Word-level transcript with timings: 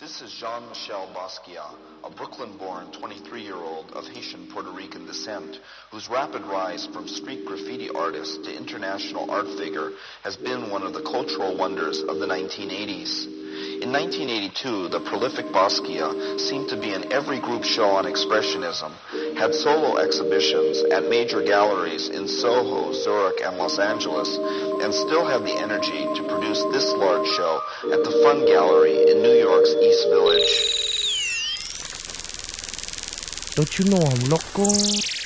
This 0.00 0.20
is 0.20 0.32
Jean-Michel 0.32 1.12
Basquiat, 1.14 1.76
a 2.02 2.10
Brooklyn-born 2.10 2.92
23-year-old 2.92 3.92
of 3.92 4.04
Haitian 4.06 4.48
Puerto 4.52 4.70
Rican 4.72 5.06
descent, 5.06 5.60
whose 5.90 6.08
rapid 6.08 6.42
rise 6.42 6.86
from 6.86 7.06
street 7.06 7.46
graffiti 7.46 7.88
artist 7.88 8.42
to 8.44 8.56
international 8.56 9.30
art 9.30 9.46
figure 9.58 9.92
has 10.24 10.36
been 10.36 10.70
one 10.70 10.82
of 10.82 10.92
the 10.92 11.02
cultural 11.02 11.56
wonders 11.56 12.00
of 12.00 12.18
the 12.18 12.26
1980s. 12.26 13.41
In 13.82 13.90
1982, 13.90 14.90
the 14.90 15.00
prolific 15.00 15.46
Basquiat 15.46 16.38
seemed 16.38 16.68
to 16.68 16.76
be 16.76 16.94
in 16.94 17.12
every 17.12 17.40
group 17.40 17.64
show 17.64 17.90
on 17.90 18.04
Expressionism, 18.04 18.92
had 19.36 19.52
solo 19.52 19.96
exhibitions 19.96 20.84
at 20.94 21.10
major 21.10 21.42
galleries 21.42 22.08
in 22.08 22.28
Soho, 22.28 22.92
Zurich, 22.92 23.40
and 23.42 23.58
Los 23.58 23.80
Angeles, 23.80 24.38
and 24.38 24.94
still 24.94 25.26
had 25.26 25.42
the 25.42 25.58
energy 25.58 26.06
to 26.14 26.22
produce 26.28 26.62
this 26.70 26.92
large 26.92 27.26
show 27.34 27.60
at 27.90 28.04
the 28.04 28.12
Fun 28.22 28.46
Gallery 28.46 29.10
in 29.10 29.20
New 29.20 29.34
York's 29.34 29.74
East 29.74 30.06
Village. 30.14 30.52
Don't 33.56 33.78
you 33.80 33.84
know 33.90 33.98
I'm 33.98 34.28
loco? 34.30 35.21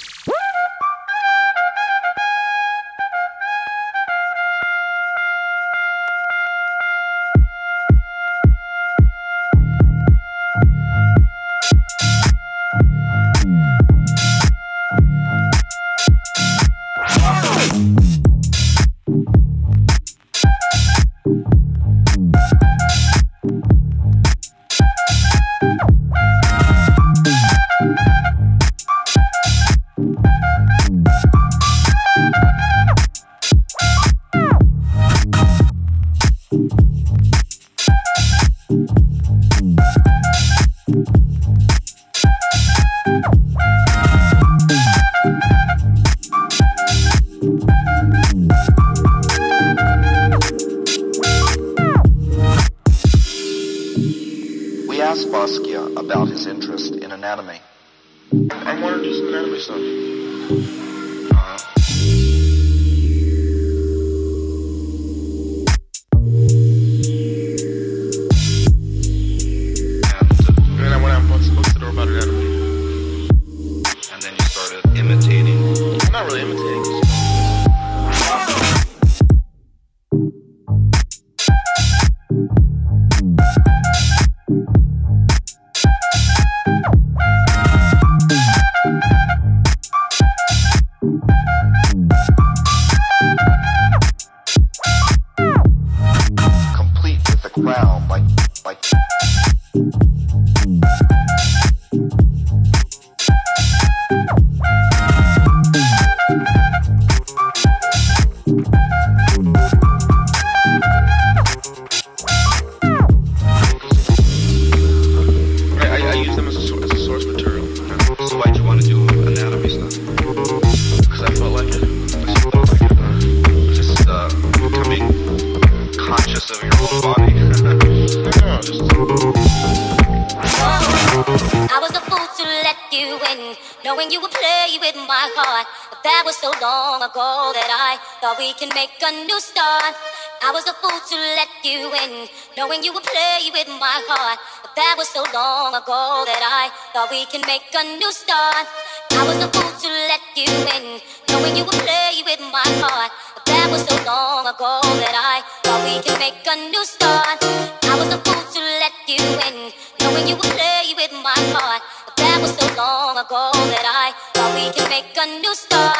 Ago 145.87 146.27
that 146.27 146.43
I 146.43 146.67
thought 146.91 147.15
we 147.15 147.23
can 147.31 147.47
make 147.47 147.71
a 147.71 147.85
new 147.95 148.11
start. 148.11 148.67
I 149.15 149.23
was 149.23 149.39
a 149.39 149.47
fool 149.55 149.71
to 149.71 149.89
let 150.11 150.19
you 150.35 150.51
in, 150.75 150.99
knowing 151.31 151.55
you 151.55 151.63
would 151.63 151.79
play 151.87 152.27
with 152.27 152.43
my 152.51 152.67
heart. 152.83 153.15
But 153.39 153.47
that 153.47 153.71
was 153.71 153.87
so 153.87 153.95
long 154.03 154.51
ago 154.51 154.83
that 154.83 155.15
I 155.15 155.47
thought 155.63 155.87
we 155.87 156.03
can 156.03 156.19
make 156.19 156.43
a 156.43 156.57
new 156.75 156.83
start. 156.83 157.39
I 157.87 157.95
was 158.03 158.11
a 158.11 158.19
fool 158.19 158.35
to 158.35 158.61
let 158.83 158.99
you 159.07 159.23
in, 159.47 159.71
knowing 160.03 160.27
you 160.27 160.35
would 160.35 160.53
play 160.59 160.91
with 160.99 161.15
my 161.23 161.39
heart. 161.55 161.83
But 162.03 162.17
that 162.19 162.43
was 162.43 162.51
so 162.59 162.67
long 162.75 163.15
ago 163.23 163.55
that 163.55 163.87
I 163.87 164.11
thought 164.35 164.59
we 164.59 164.67
can 164.75 164.91
make 164.91 165.15
a 165.15 165.27
new 165.39 165.55
start. 165.55 165.96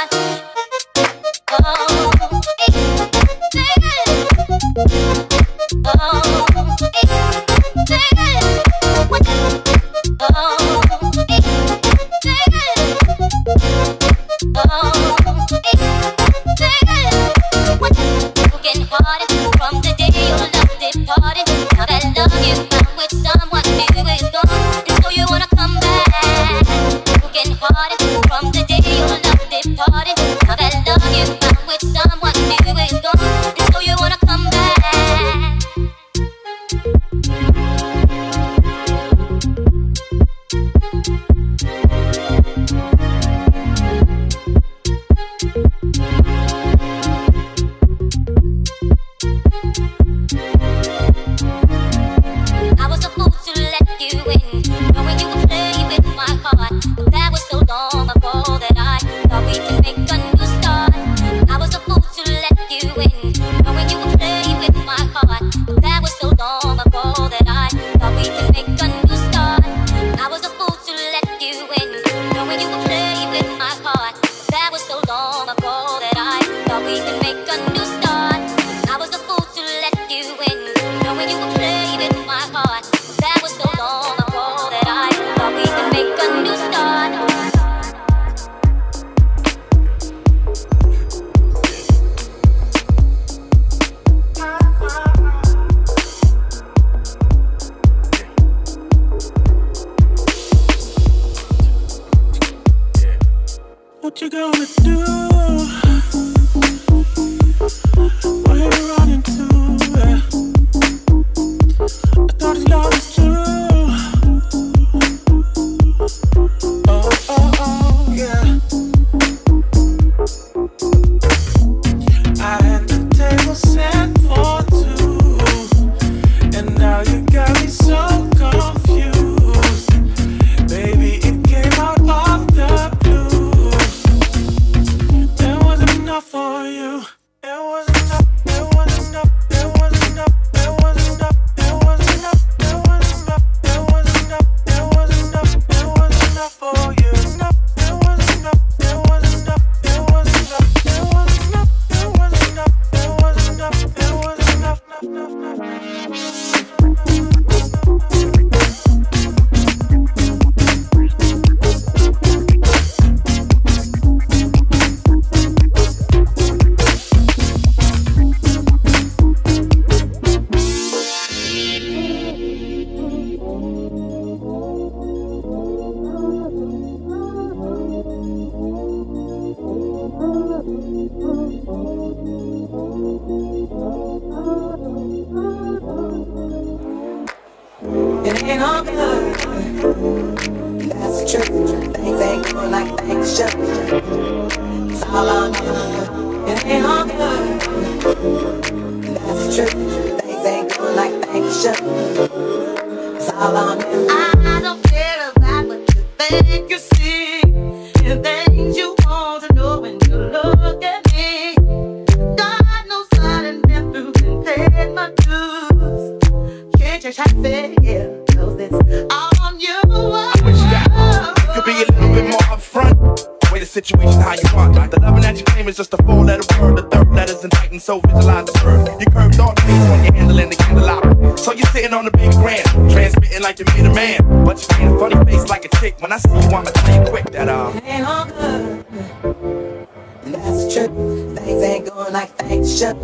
Things 240.77 241.63
ain't 241.63 241.87
going 241.87 242.13
like 242.13 242.37
they 242.37 242.63
should. 242.63 242.99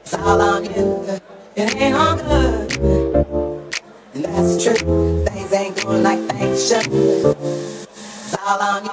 It's 0.00 0.14
all 0.14 0.40
on 0.40 0.64
you. 0.64 1.04
It 1.56 1.74
ain't 1.74 1.96
all 1.96 2.16
good. 2.16 2.78
And 4.14 4.24
that's 4.24 4.62
true. 4.62 5.24
Things 5.26 5.52
ain't 5.52 5.82
going 5.82 6.04
like 6.04 6.20
they 6.28 6.56
should. 6.56 6.86
It's 6.86 8.36
all 8.46 8.62
on 8.62 8.84
you. 8.84 8.92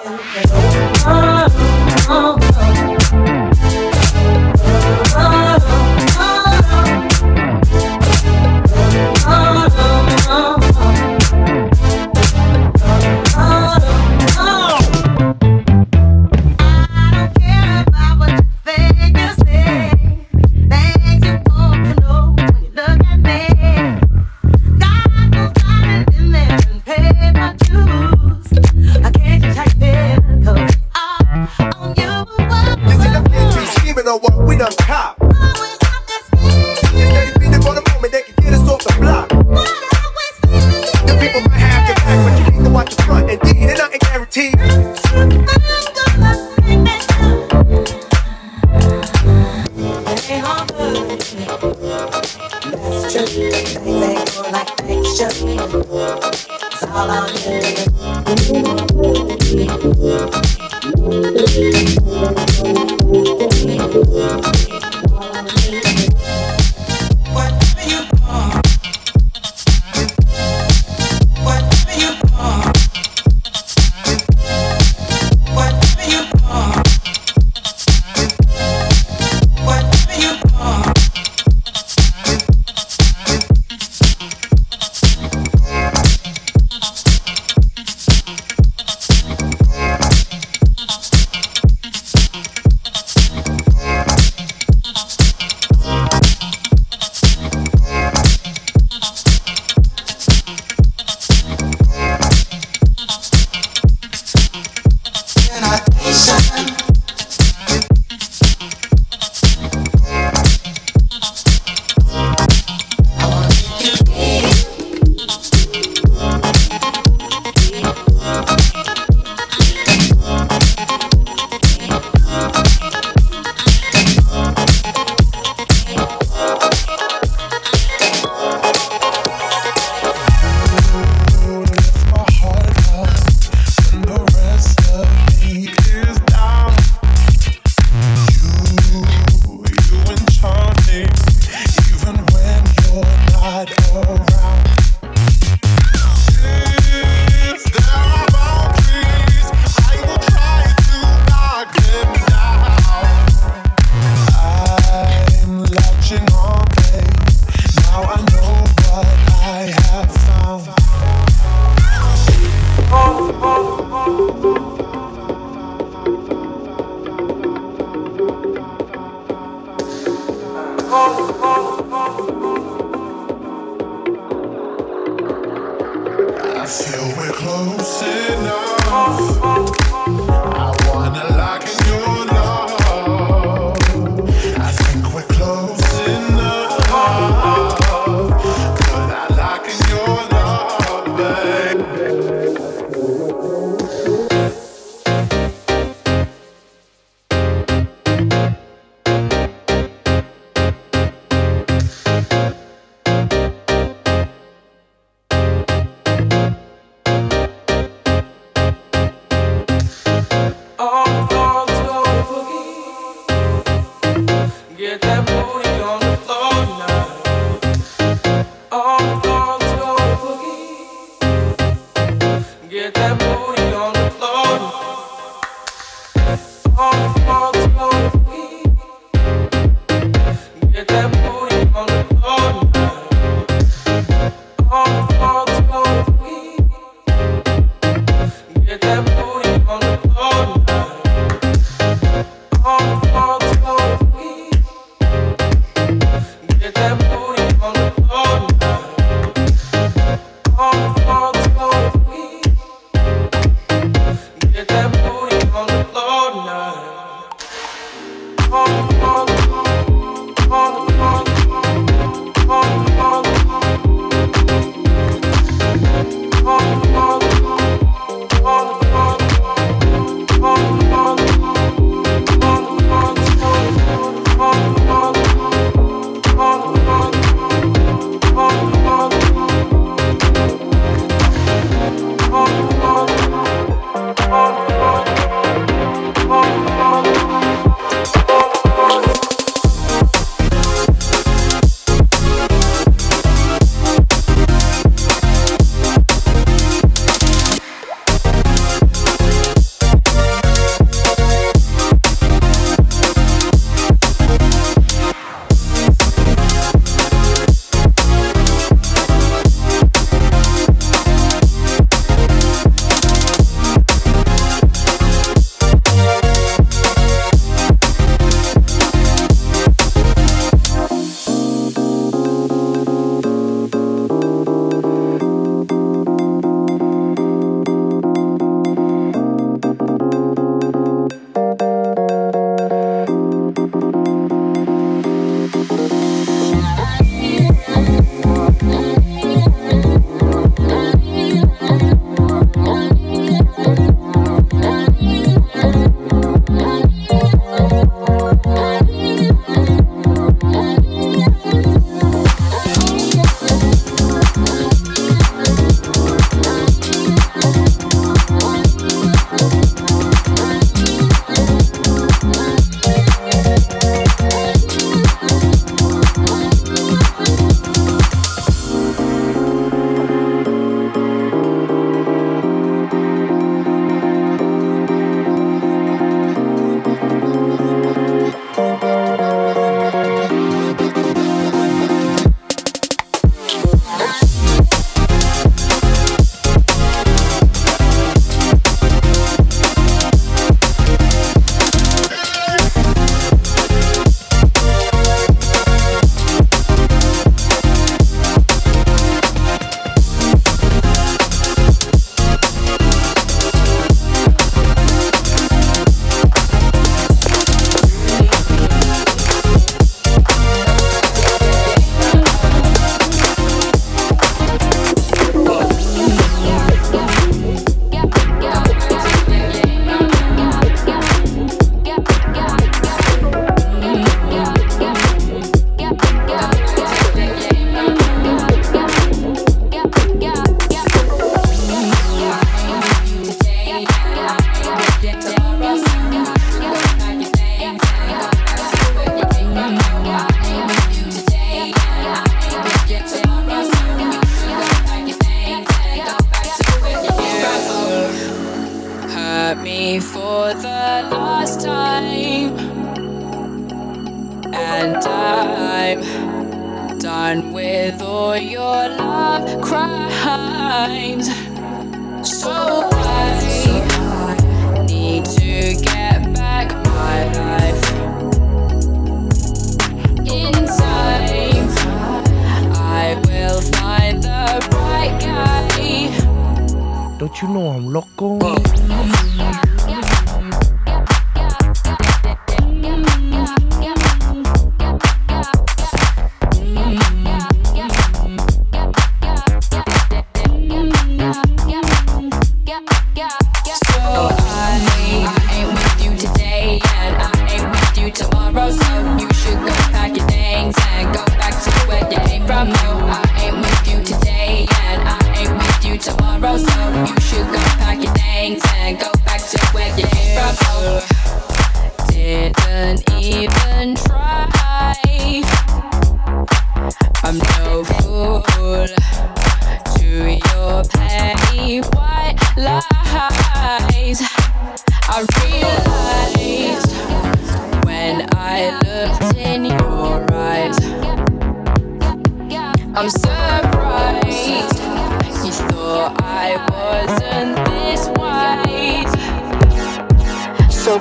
Oh, 1.06 1.48
oh, 2.10 2.38
oh. 2.40 2.93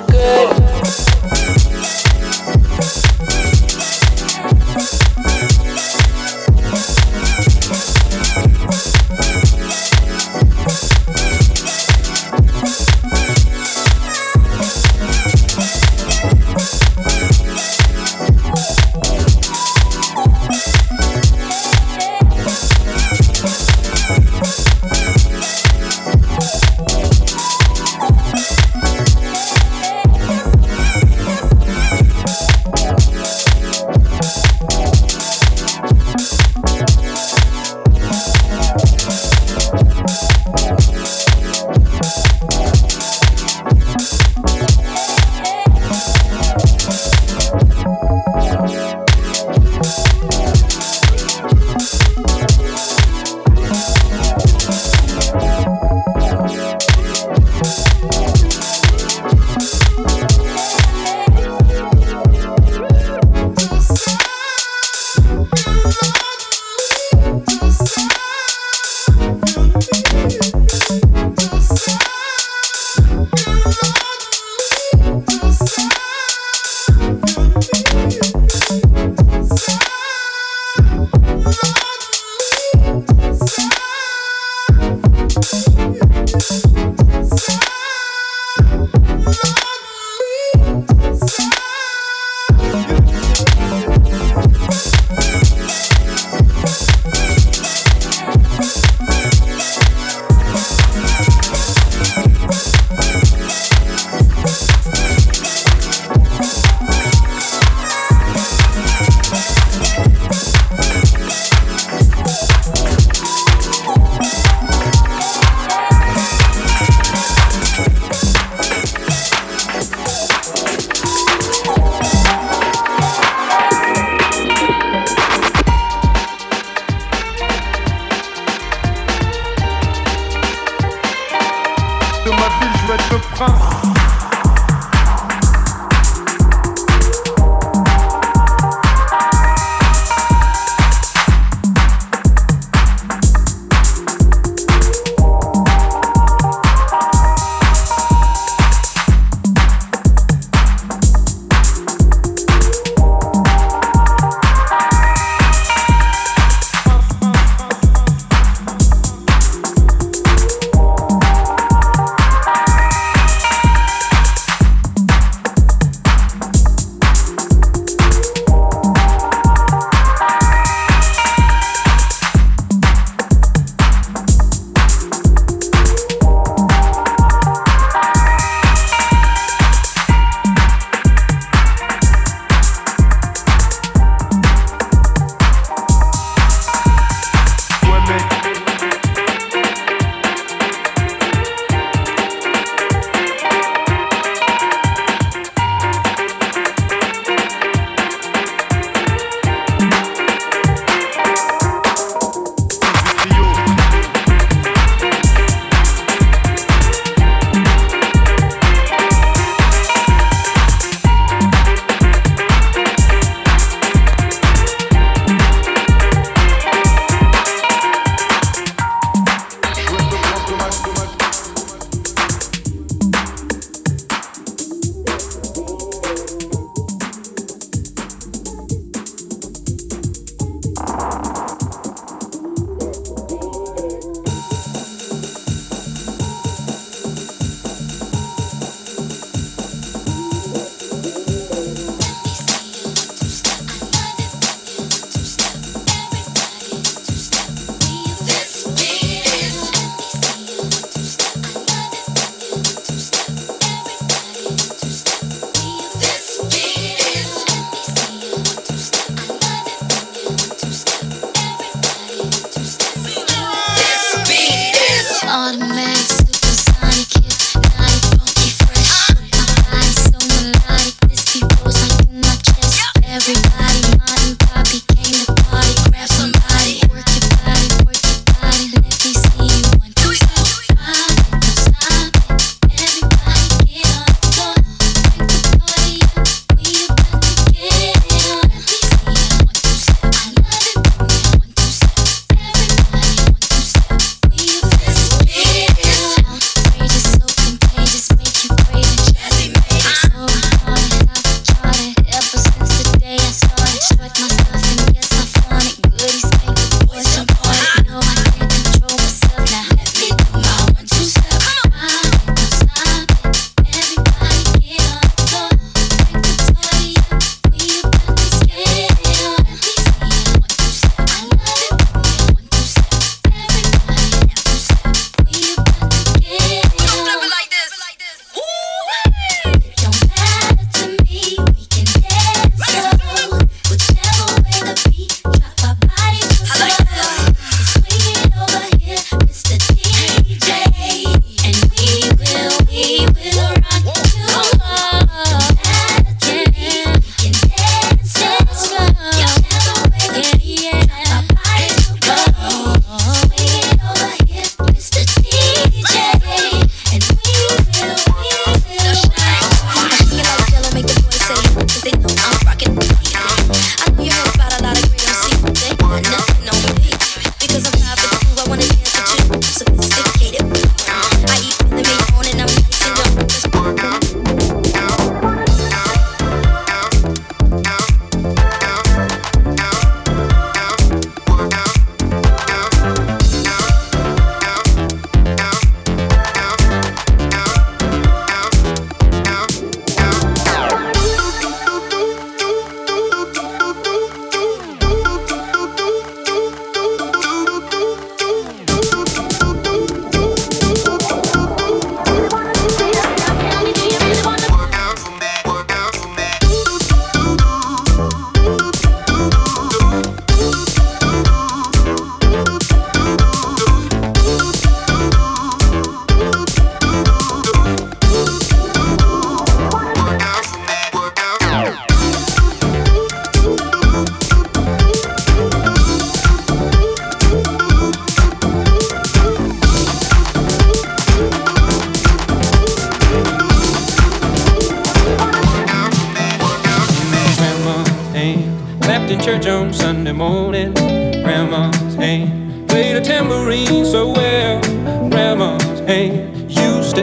Good. 0.07 0.72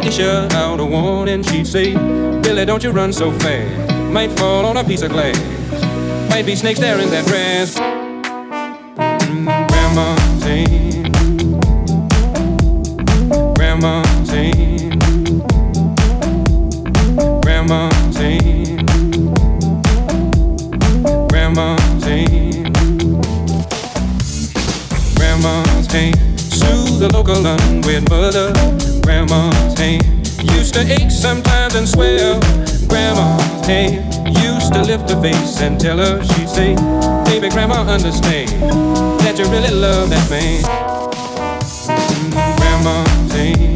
the 0.00 0.06
disher 0.06 0.48
out 0.52 0.80
a 0.80 0.84
warning. 0.84 1.42
She'd 1.42 1.66
say, 1.66 1.94
Billy, 2.42 2.64
don't 2.64 2.82
you 2.82 2.90
run 2.90 3.12
so 3.12 3.30
fast. 3.32 3.92
Might 4.12 4.30
fall 4.38 4.66
on 4.66 4.76
a 4.76 4.84
piece 4.84 5.02
of 5.02 5.10
glass. 5.10 5.38
Might 6.30 6.46
be 6.46 6.56
snakes 6.56 6.80
there 6.80 6.98
in 6.98 7.10
that 7.10 7.26
grass. 7.26 7.99
and 35.62 35.78
tell 35.78 35.98
her 35.98 36.22
she 36.24 36.46
say, 36.46 36.74
Baby, 37.24 37.48
Grandma, 37.50 37.82
understand 37.86 38.48
that 39.20 39.38
you 39.38 39.44
really 39.46 39.74
love 39.74 40.10
that 40.10 40.30
man. 40.30 40.62
Mm, 41.86 42.32
grandma, 42.58 43.04
say, 43.28 43.69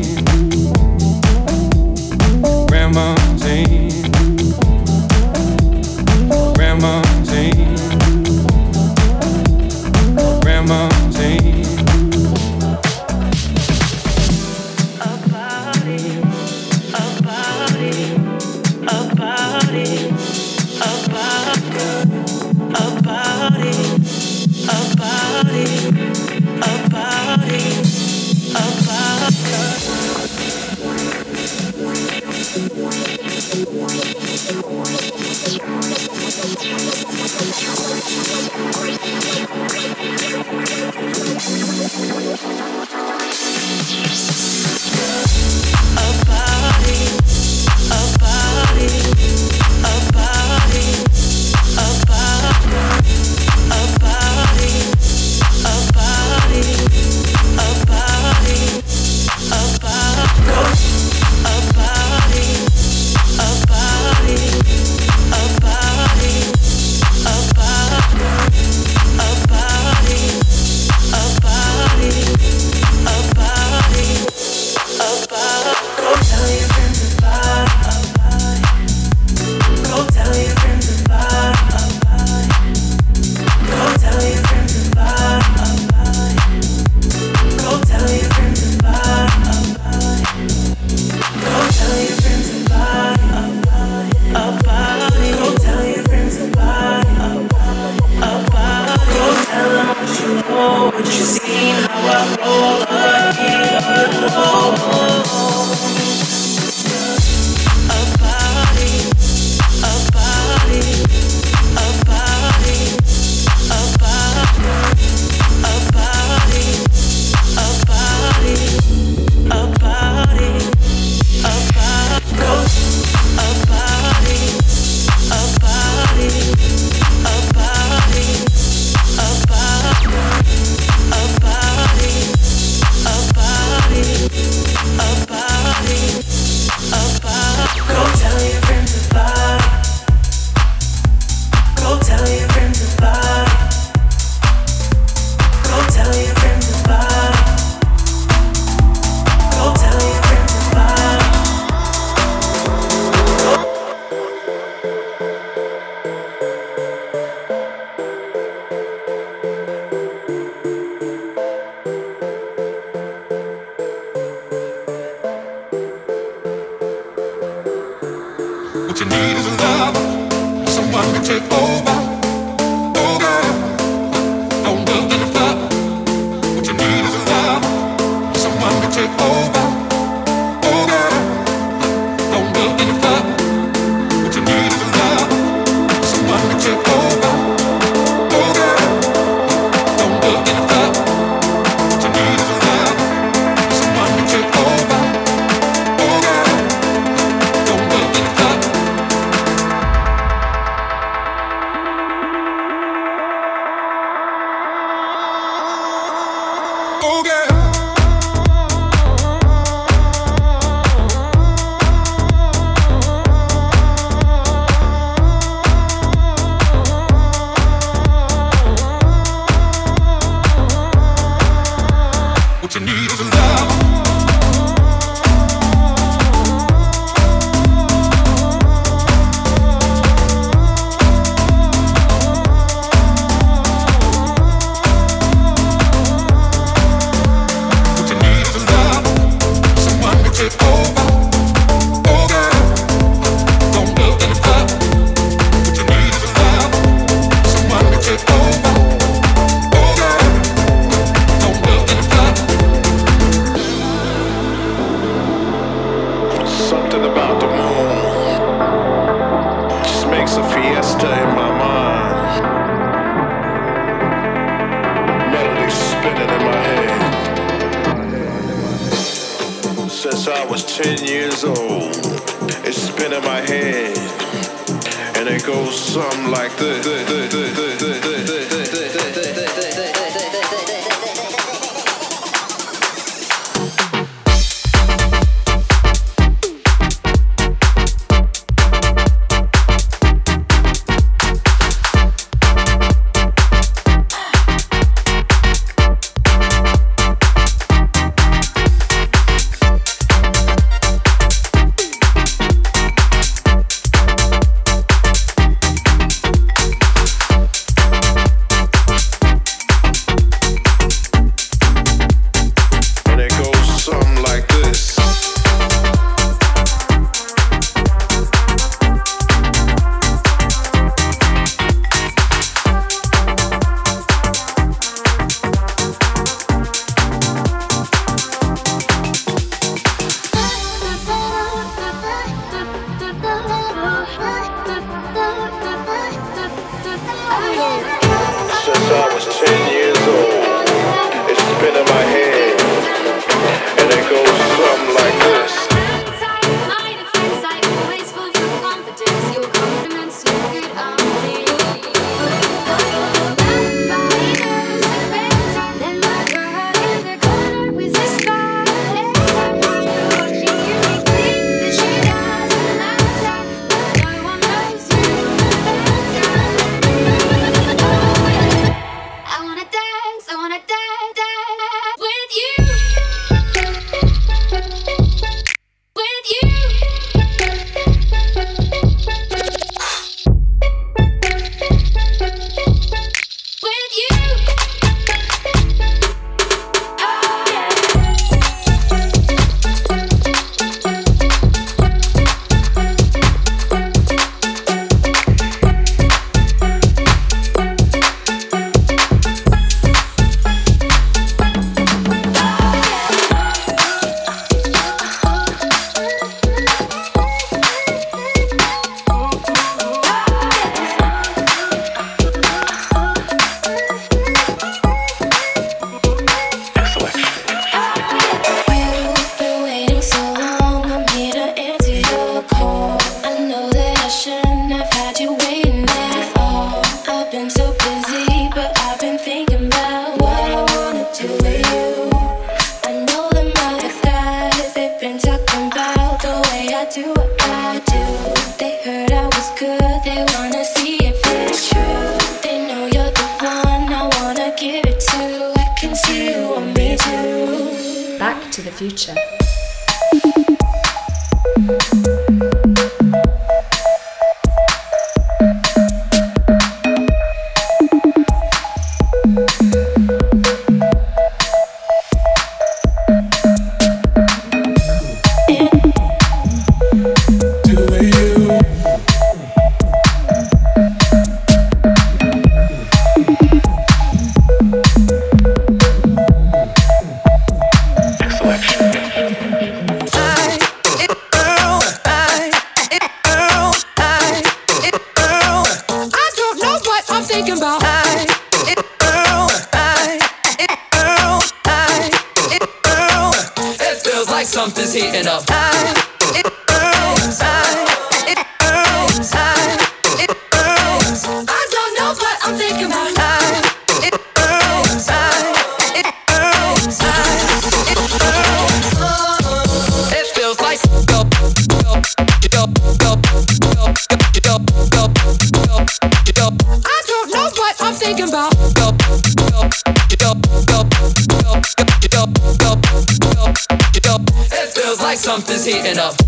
heating 525.65 525.99
up. 525.99 526.24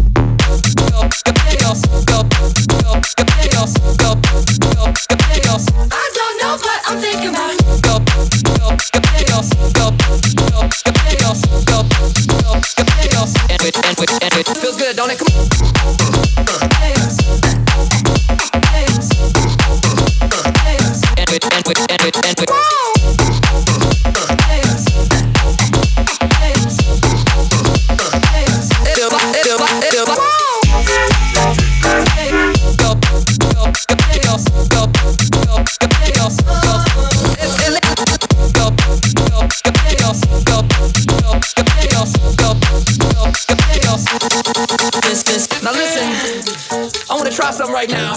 Try 47.46 47.54
something 47.54 47.74
right 47.74 47.90
now. 47.90 48.14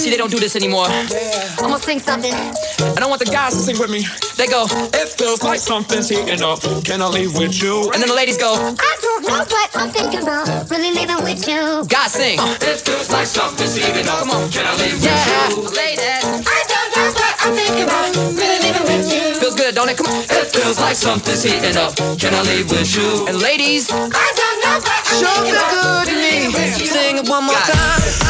See, 0.00 0.10
they 0.10 0.16
don't 0.16 0.30
do 0.30 0.40
this 0.40 0.56
anymore. 0.56 0.86
I'm 0.88 1.70
gonna 1.70 1.78
sing 1.78 2.00
something. 2.00 2.32
I 2.34 2.98
don't 2.98 3.10
want 3.10 3.20
the 3.22 3.30
guys 3.30 3.52
to 3.54 3.60
sing 3.60 3.78
with 3.78 3.90
me. 3.90 4.02
They 4.36 4.46
go, 4.46 4.66
It 4.94 5.08
feels 5.08 5.42
like 5.42 5.60
something's 5.60 6.08
heating 6.08 6.42
up. 6.42 6.58
Can 6.84 7.00
I 7.02 7.06
leave 7.06 7.36
with 7.36 7.62
you? 7.62 7.90
and 7.92 8.02
then 8.02 8.08
the 8.08 8.14
ladies 8.14 8.38
go, 8.38 8.54
I 8.54 8.92
don't 9.02 9.22
know 9.22 9.38
what 9.46 9.70
I'm 9.76 9.90
thinking 9.90 10.22
about. 10.22 10.48
Really 10.70 10.90
leaving 10.90 11.22
with 11.22 11.46
you. 11.46 11.84
guys 11.86 12.12
sing. 12.12 12.38
It 12.42 12.80
feels 12.82 13.10
like 13.10 13.26
something's 13.26 13.76
heating 13.76 14.08
up. 14.08 14.18
Come 14.20 14.30
on. 14.30 14.50
Can 14.50 14.66
I 14.66 14.74
leave 14.82 14.98
Yeah, 14.98 15.14
with 15.54 15.70
you? 15.70 15.76
ladies. 15.76 16.24
I 16.58 16.60
don't 16.72 16.90
know 16.96 17.08
what 17.14 17.34
I'm 17.44 17.52
thinking 17.54 17.84
about. 17.86 18.10
Really 18.34 18.58
leaving 18.66 18.86
with 18.90 19.06
you. 19.14 19.34
Feels 19.38 19.54
good, 19.54 19.74
don't 19.74 19.88
it? 19.88 19.96
Come 19.96 20.06
on. 20.10 20.22
It 20.26 20.46
feels 20.50 20.80
like 20.80 20.96
something's 20.96 21.42
heating 21.44 21.76
up. 21.76 21.94
Can 22.18 22.34
I 22.34 22.42
leave 22.42 22.70
with 22.70 22.90
you? 22.96 23.28
And 23.28 23.38
ladies, 23.38 23.90
I 23.92 24.26
don't 24.40 24.58
know 24.64 24.76
what 24.82 25.02
I'm 25.06 25.18
Sure 25.22 25.34
thinking 25.38 25.54
feel 25.54 25.62
about. 25.62 26.06
good 26.06 26.10
to 26.10 26.16
me. 26.18 26.86
Sing 26.90 27.16
it 27.18 27.28
one 27.28 27.44
more 27.44 27.54
God. 27.54 27.70
time. 27.70 28.29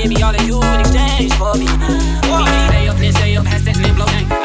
Give 0.00 0.08
me 0.08 0.22
all 0.22 0.34
of 0.34 0.40
you 0.48 0.62
in 0.62 0.80
exchange 0.80 1.34
for 1.34 1.52
me. 1.58 1.66
Stay 1.66 2.88
up, 2.88 2.96
then 2.96 3.12
stay 3.12 3.36
up, 3.36 3.44
Has 3.44 3.62
that 3.64 3.76
slim 3.76 3.94
blow 3.94 4.06
gang. 4.06 4.39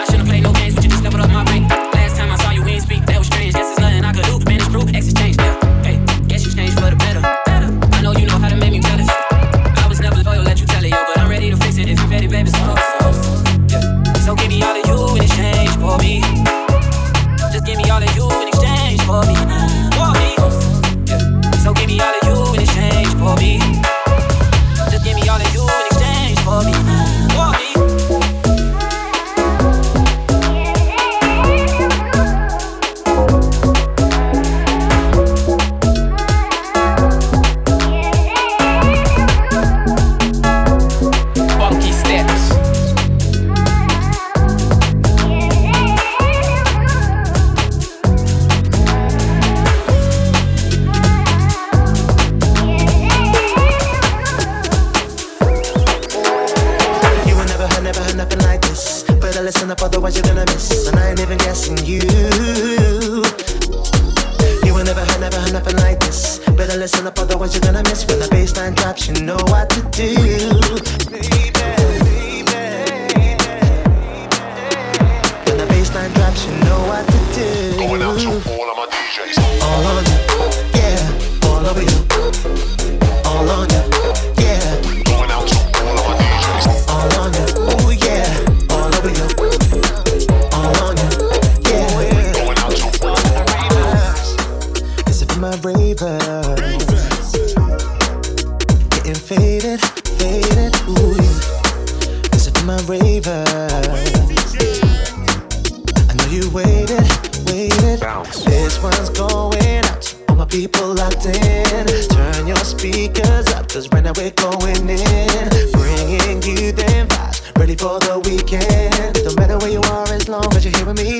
I 106.25 106.27
you 106.29 106.49
waited, 106.49 107.05
waited. 107.45 108.01
This 108.49 108.81
one's 108.81 109.11
going 109.11 109.85
out 109.85 110.01
to 110.01 110.15
all 110.27 110.35
my 110.35 110.45
people 110.45 110.95
locked 110.95 111.27
in. 111.27 111.85
Turn 112.09 112.47
your 112.47 112.57
speakers 112.65 113.45
up, 113.53 113.69
cause 113.69 113.87
right 113.91 114.03
now 114.03 114.11
we're 114.17 114.31
going 114.31 114.89
in. 114.89 115.49
Bringing 115.71 116.41
you 116.41 116.71
them 116.71 117.07
vibes, 117.09 117.55
ready 117.59 117.75
for 117.75 117.99
the 117.99 118.17
weekend. 118.25 119.23
No 119.23 119.35
matter 119.35 119.59
where 119.59 119.69
you 119.69 119.81
are, 119.81 120.07
as 120.07 120.27
long 120.27 120.51
as 120.55 120.65
you're 120.65 120.75
here 120.75 120.87
with 120.87 120.97
me. 120.97 121.19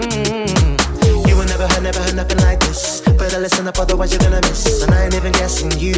Mm. 0.00 1.28
You 1.28 1.38
ain't 1.38 1.50
never 1.50 1.66
had, 1.66 1.82
never 1.82 2.00
had 2.00 2.16
nothing 2.16 2.38
like 2.38 2.60
this. 2.60 3.02
Better 3.02 3.40
listen 3.40 3.68
up, 3.68 3.78
otherwise 3.78 4.12
you're 4.12 4.20
gonna 4.20 4.40
miss. 4.40 4.82
And 4.82 4.94
I 4.94 5.04
ain't 5.04 5.14
even 5.14 5.32
guessing 5.32 5.72
you. 5.78 5.92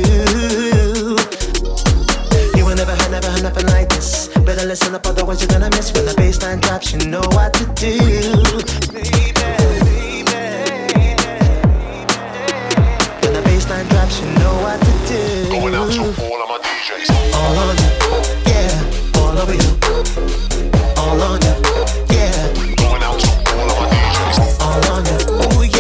Never 2.91 3.03
had, 3.03 3.13
never 3.13 3.31
had 3.31 3.43
nothing 3.45 3.67
like 3.69 3.89
this. 3.89 4.27
Better 4.45 4.67
listen 4.67 4.97
up, 4.97 5.07
otherwise 5.07 5.41
you're 5.41 5.49
gonna 5.49 5.71
miss. 5.71 5.93
When 5.93 6.07
the 6.07 6.13
bassline 6.15 6.61
drops, 6.61 6.91
you 6.93 6.99
know 7.09 7.23
what 7.31 7.55
to 7.55 7.65
do. 7.79 7.97
Baby, 8.91 9.31
baby. 9.31 10.27
When 13.23 13.33
the 13.33 13.43
bassline 13.47 13.89
drops, 13.91 14.19
you 14.21 14.27
know 14.43 14.55
what 14.67 14.81
to 14.81 14.93
do. 15.07 15.23
Going 15.51 15.75
out 15.77 15.93
to 15.93 16.03
all 16.03 16.43
of 16.43 16.49
my 16.51 16.59
DJs. 16.67 17.11
All 17.39 17.59
on 17.63 17.77
you, 17.79 17.91
yeah, 18.51 19.21
all 19.23 19.39
over 19.39 19.55
you. 19.55 19.71
All 20.99 21.23
on 21.23 21.39
you, 21.47 21.55
yeah, 22.11 22.51
Going 22.75 23.03
out 23.07 23.21
to 23.23 23.31
all 23.55 23.71
of 23.71 23.77
my 23.79 23.87
DJs. 23.87 24.59
all 24.67 24.83
on 24.91 25.07
you, 25.07 25.15
ooh 25.31 25.63
yeah, 25.63 25.80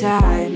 time 0.00 0.47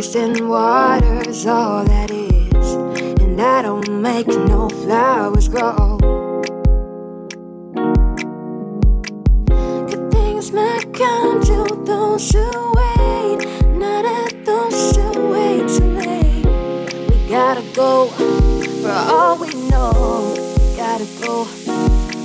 Wasting 0.00 0.48
water's 0.48 1.44
all 1.44 1.84
that 1.84 2.10
is. 2.10 2.72
And 3.20 3.38
I 3.38 3.60
don't 3.60 4.00
make 4.00 4.28
no 4.28 4.70
flowers 4.70 5.46
grow. 5.46 5.98
Good 9.90 10.10
things 10.10 10.52
might 10.52 10.86
come 10.94 11.42
to 11.42 11.82
those 11.84 12.30
who 12.30 12.48
wait. 12.76 13.44
Not 13.76 14.06
at 14.06 14.42
those 14.46 14.96
who 14.96 15.32
wait 15.32 15.68
too 15.68 15.92
late. 15.92 16.46
We 17.10 17.28
gotta 17.28 17.62
go 17.74 18.06
for 18.06 18.96
all 19.12 19.36
we 19.36 19.52
know. 19.68 20.34
Gotta 20.78 21.06
go. 21.20 21.44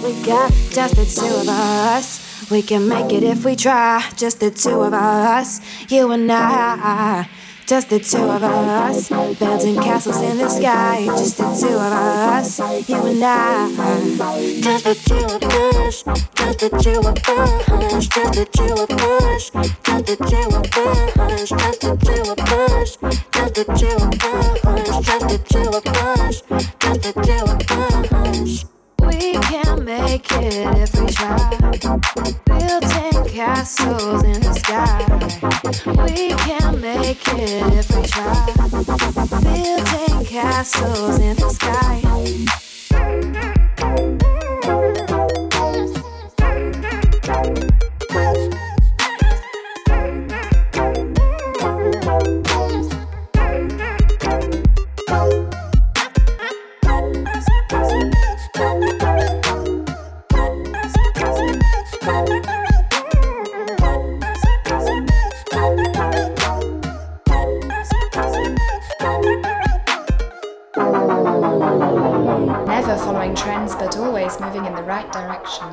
We 0.02 0.14
got 0.24 0.50
just 0.72 0.96
the 0.96 1.04
two 1.04 1.42
of 1.42 1.50
us. 1.50 2.50
We 2.50 2.62
can 2.62 2.88
make 2.88 3.12
it 3.12 3.24
if 3.24 3.44
we 3.44 3.58
try. 3.58 4.02
Just 4.16 4.40
the 4.40 4.50
two 4.50 4.82
of 4.82 4.94
us, 4.94 5.60
you 5.92 6.10
and 6.12 6.32
I. 6.32 7.28
Just 7.66 7.90
the 7.90 8.00
two 8.00 8.24
of 8.24 8.44
us, 8.44 9.10
building 9.10 9.76
castles 9.76 10.22
in 10.22 10.38
the 10.38 10.50
sky. 10.50 11.06
Just 11.06 11.38
the 11.38 11.44
two 11.60 11.74
of 11.74 11.82
us, 11.82 12.60
you 12.88 12.96
and 12.96 13.24
I. 13.24 14.62
Just 14.62 14.84
the 14.84 14.94
two 14.94 15.16
of 15.16 15.42
us, 15.44 16.04
just 16.36 16.60
the 16.60 16.70
two 16.70 17.00
of 17.00 17.18
us, 17.28 18.08
just 18.08 18.34
the 18.34 18.46
two 18.46 18.74
of 18.76 18.92
us, 19.02 19.50
just 19.50 20.06
the 20.06 20.16
two 20.16 20.46
of 20.46 20.78
us, 20.78 21.50
just 21.50 21.82
the 21.82 21.96
two 22.06 22.22
of 22.30 22.40
us, 22.40 22.98
just 23.32 23.56
the 23.56 23.64
two 23.66 23.96
of 23.98 24.14
us, 24.24 25.06
just 25.06 25.28
the 25.28 25.38
two 25.50 25.68
of 25.70 25.86
us, 25.88 26.44
just 26.80 27.02
the 27.02 27.14
two 27.24 27.46
of 27.52 28.22
us. 28.26 28.75
We 29.16 29.40
can 29.40 29.86
make 29.86 30.30
it 30.32 30.54
if 30.78 30.94
we 31.00 31.08
try. 31.08 31.50
Building 32.46 33.30
castles 33.30 34.24
in 34.24 34.42
the 34.42 34.54
sky. 34.54 35.06
We 36.04 36.36
can 36.36 36.82
make 36.82 37.26
it 37.30 37.74
if 37.74 37.90
we 37.96 38.04
try. 38.04 38.46
Building 39.42 40.26
castles 40.26 41.20
in 41.20 41.36
the 41.38 41.50
sky. 41.50 42.02
Following 73.06 73.36
trends, 73.36 73.76
but 73.76 73.96
always 73.98 74.40
moving 74.40 74.66
in 74.66 74.74
the 74.74 74.82
right 74.82 75.12
direction. 75.12 75.68